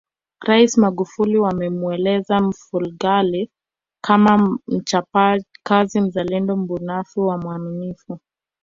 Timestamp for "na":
7.31-7.37